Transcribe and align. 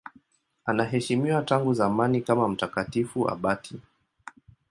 Anaheshimiwa 0.65 1.41
tangu 1.43 1.73
zamani 1.73 2.21
kama 2.21 2.47
mtakatifu 2.49 3.29
abati. 3.29 3.81